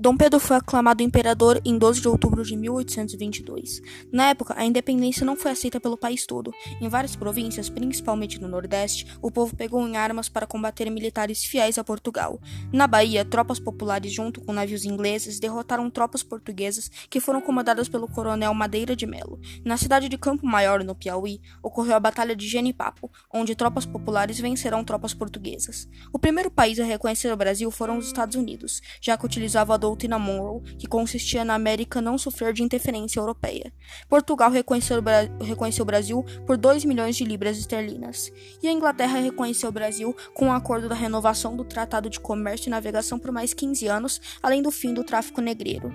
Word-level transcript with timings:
Dom 0.00 0.16
Pedro 0.16 0.38
foi 0.38 0.56
aclamado 0.56 1.02
imperador 1.02 1.60
em 1.64 1.76
12 1.76 2.00
de 2.00 2.06
outubro 2.06 2.44
de 2.44 2.56
1822. 2.56 3.82
Na 4.12 4.28
época, 4.28 4.54
a 4.56 4.64
independência 4.64 5.26
não 5.26 5.34
foi 5.34 5.50
aceita 5.50 5.80
pelo 5.80 5.96
país 5.96 6.24
todo. 6.24 6.54
Em 6.80 6.88
várias 6.88 7.16
províncias, 7.16 7.68
principalmente 7.68 8.40
no 8.40 8.46
Nordeste, 8.46 9.08
o 9.20 9.28
povo 9.28 9.56
pegou 9.56 9.84
em 9.88 9.96
armas 9.96 10.28
para 10.28 10.46
combater 10.46 10.88
militares 10.88 11.42
fiéis 11.44 11.78
a 11.78 11.82
Portugal. 11.82 12.40
Na 12.72 12.86
Bahia, 12.86 13.24
tropas 13.24 13.58
populares, 13.58 14.12
junto 14.12 14.40
com 14.40 14.52
navios 14.52 14.84
ingleses, 14.84 15.40
derrotaram 15.40 15.90
tropas 15.90 16.22
portuguesas 16.22 16.88
que 17.10 17.18
foram 17.18 17.40
comandadas 17.40 17.88
pelo 17.88 18.06
coronel 18.06 18.54
Madeira 18.54 18.94
de 18.94 19.04
Melo. 19.04 19.40
Na 19.64 19.76
cidade 19.76 20.08
de 20.08 20.16
Campo 20.16 20.46
Maior, 20.46 20.84
no 20.84 20.94
Piauí, 20.94 21.40
ocorreu 21.60 21.96
a 21.96 22.00
Batalha 22.00 22.36
de 22.36 22.46
Genipapo, 22.46 23.10
onde 23.34 23.56
tropas 23.56 23.84
populares 23.84 24.38
venceram 24.38 24.84
tropas 24.84 25.12
portuguesas. 25.12 25.88
O 26.12 26.20
primeiro 26.20 26.52
país 26.52 26.78
a 26.78 26.84
reconhecer 26.84 27.32
o 27.32 27.36
Brasil 27.36 27.68
foram 27.72 27.98
os 27.98 28.06
Estados 28.06 28.36
Unidos, 28.36 28.80
já 29.00 29.18
que 29.18 29.26
utilizava 29.26 29.74
a 29.74 29.87
doutrina 29.88 30.18
Monroe, 30.18 30.62
que 30.78 30.86
consistia 30.86 31.44
na 31.44 31.54
América 31.54 32.02
não 32.02 32.18
sofrer 32.18 32.52
de 32.52 32.62
interferência 32.62 33.18
europeia. 33.18 33.72
Portugal 34.08 34.50
reconheceu, 34.50 35.02
reconheceu 35.40 35.82
o 35.82 35.86
Brasil 35.86 36.24
por 36.46 36.56
2 36.56 36.84
milhões 36.84 37.16
de 37.16 37.24
libras 37.24 37.58
esterlinas, 37.58 38.30
e 38.62 38.68
a 38.68 38.72
Inglaterra 38.72 39.18
reconheceu 39.18 39.70
o 39.70 39.72
Brasil 39.72 40.14
com 40.34 40.46
o 40.46 40.48
um 40.48 40.52
acordo 40.52 40.88
da 40.88 40.94
renovação 40.94 41.56
do 41.56 41.64
Tratado 41.64 42.10
de 42.10 42.20
Comércio 42.20 42.68
e 42.68 42.70
Navegação 42.70 43.18
por 43.18 43.32
mais 43.32 43.54
15 43.54 43.86
anos, 43.86 44.20
além 44.42 44.62
do 44.62 44.70
fim 44.70 44.92
do 44.92 45.04
tráfico 45.04 45.40
negreiro. 45.40 45.92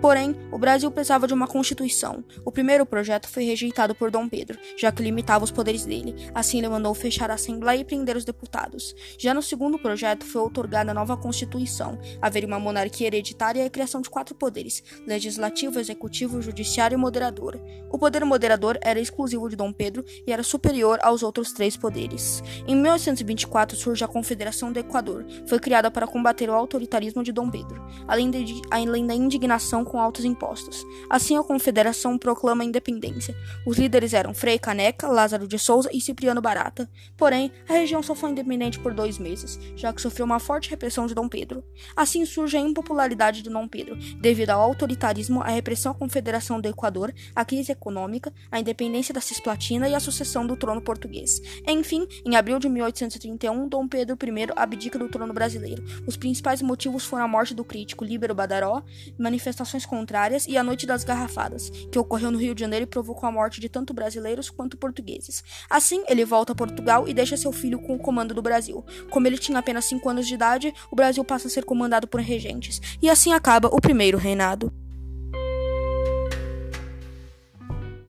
Porém, 0.00 0.34
o 0.50 0.58
Brasil 0.58 0.90
precisava 0.90 1.26
de 1.26 1.34
uma 1.34 1.46
constituição. 1.46 2.24
O 2.44 2.50
primeiro 2.50 2.84
projeto 2.84 3.28
foi 3.28 3.44
rejeitado 3.44 3.94
por 3.94 4.10
Dom 4.10 4.28
Pedro, 4.28 4.58
já 4.76 4.90
que 4.90 5.02
limitava 5.02 5.44
os 5.44 5.50
poderes 5.52 5.84
dele. 5.84 6.14
Assim, 6.34 6.58
ele 6.58 6.68
mandou 6.68 6.92
fechar 6.94 7.30
a 7.30 7.34
Assembleia 7.34 7.80
e 7.80 7.84
prender 7.84 8.16
os 8.16 8.24
deputados. 8.24 8.94
Já 9.18 9.32
no 9.32 9.42
segundo 9.42 9.78
projeto 9.78 10.24
foi 10.24 10.40
outorgada 10.40 10.90
a 10.90 10.94
nova 10.94 11.16
Constituição. 11.16 11.98
Haveria 12.20 12.48
uma 12.48 12.58
monarquia 12.58 13.06
hereditária 13.06 13.35
e 13.56 13.62
a 13.62 13.70
criação 13.70 14.00
de 14.00 14.10
quatro 14.10 14.34
poderes: 14.34 14.82
legislativo, 15.06 15.78
executivo, 15.78 16.42
judiciário 16.42 16.96
e 16.96 16.98
moderador. 16.98 17.60
O 17.90 17.98
poder 17.98 18.24
moderador 18.24 18.78
era 18.82 19.00
exclusivo 19.00 19.48
de 19.48 19.56
Dom 19.56 19.72
Pedro 19.72 20.04
e 20.26 20.32
era 20.32 20.42
superior 20.42 20.98
aos 21.02 21.22
outros 21.22 21.52
três 21.52 21.76
poderes. 21.76 22.42
Em 22.66 22.74
1824 22.74 23.76
surge 23.76 24.04
a 24.04 24.08
Confederação 24.08 24.72
do 24.72 24.78
Equador. 24.78 25.24
Foi 25.46 25.58
criada 25.58 25.90
para 25.90 26.06
combater 26.06 26.48
o 26.48 26.54
autoritarismo 26.54 27.22
de 27.22 27.32
Dom 27.32 27.50
Pedro, 27.50 27.84
além, 28.06 28.30
de, 28.30 28.60
além 28.70 29.06
da 29.06 29.14
indignação 29.14 29.84
com 29.84 30.00
altos 30.00 30.24
impostos. 30.24 30.84
Assim, 31.08 31.36
a 31.36 31.42
Confederação 31.42 32.18
proclama 32.18 32.62
a 32.62 32.66
independência. 32.66 33.36
Os 33.66 33.78
líderes 33.78 34.12
eram 34.12 34.34
Frei 34.34 34.58
Caneca, 34.58 35.08
Lázaro 35.08 35.46
de 35.46 35.58
Souza 35.58 35.90
e 35.92 36.00
Cipriano 36.00 36.40
Barata. 36.40 36.88
Porém, 37.16 37.52
a 37.68 37.72
região 37.72 38.02
só 38.02 38.14
foi 38.14 38.30
independente 38.30 38.78
por 38.78 38.94
dois 38.94 39.18
meses, 39.18 39.58
já 39.76 39.92
que 39.92 40.00
sofreu 40.00 40.24
uma 40.24 40.38
forte 40.38 40.70
repressão 40.70 41.06
de 41.06 41.14
Dom 41.14 41.28
Pedro. 41.28 41.62
Assim 41.94 42.24
surge 42.24 42.56
a 42.56 42.60
impopularidade 42.60 43.25
de 43.30 43.50
Dom 43.50 43.66
Pedro, 43.68 43.96
devido 44.20 44.50
ao 44.50 44.62
autoritarismo, 44.62 45.40
à 45.40 45.48
repressão 45.48 45.92
à 45.92 45.94
Confederação 45.94 46.60
do 46.60 46.68
Equador, 46.68 47.12
à 47.34 47.44
crise 47.44 47.72
econômica, 47.72 48.32
à 48.50 48.58
independência 48.60 49.12
da 49.12 49.20
Cisplatina 49.20 49.88
e 49.88 49.94
à 49.94 50.00
sucessão 50.00 50.46
do 50.46 50.56
trono 50.56 50.80
português. 50.80 51.40
Enfim, 51.66 52.06
em 52.24 52.36
abril 52.36 52.58
de 52.58 52.68
1831, 52.68 53.68
Dom 53.68 53.88
Pedro 53.88 54.16
I 54.22 54.48
abdica 54.54 54.98
do 54.98 55.08
trono 55.08 55.32
brasileiro. 55.32 55.84
Os 56.06 56.16
principais 56.16 56.62
motivos 56.62 57.04
foram 57.04 57.24
a 57.24 57.28
morte 57.28 57.54
do 57.54 57.64
crítico 57.64 58.04
Líbero 58.04 58.34
Badaró, 58.34 58.82
manifestações 59.18 59.86
contrárias 59.86 60.46
e 60.46 60.56
a 60.56 60.62
Noite 60.62 60.86
das 60.86 61.04
Garrafadas, 61.04 61.70
que 61.90 61.98
ocorreu 61.98 62.30
no 62.30 62.38
Rio 62.38 62.54
de 62.54 62.60
Janeiro 62.60 62.84
e 62.84 62.86
provocou 62.86 63.28
a 63.28 63.32
morte 63.32 63.60
de 63.60 63.68
tanto 63.68 63.92
brasileiros 63.92 64.50
quanto 64.50 64.76
portugueses. 64.76 65.42
Assim, 65.68 66.02
ele 66.08 66.24
volta 66.24 66.52
a 66.52 66.56
Portugal 66.56 67.08
e 67.08 67.14
deixa 67.14 67.36
seu 67.36 67.52
filho 67.52 67.78
com 67.78 67.94
o 67.94 67.98
comando 67.98 68.34
do 68.34 68.42
Brasil. 68.42 68.84
Como 69.10 69.26
ele 69.26 69.38
tinha 69.38 69.58
apenas 69.58 69.84
5 69.86 70.08
anos 70.08 70.26
de 70.26 70.34
idade, 70.34 70.72
o 70.90 70.96
Brasil 70.96 71.24
passa 71.24 71.48
a 71.48 71.50
ser 71.50 71.64
comandado 71.64 72.06
por 72.06 72.20
regentes, 72.20 72.80
e 73.02 73.08
assim 73.16 73.32
acaba 73.32 73.68
o 73.72 73.80
primeiro 73.80 74.18
reinado. 74.18 74.70